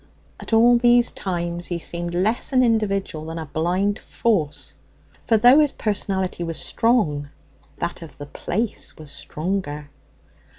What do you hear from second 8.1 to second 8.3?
the